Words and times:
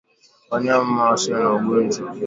Wanyama 0.51 1.01
wasio 1.09 1.35
na 1.41 1.49
ugonjwa 1.57 2.07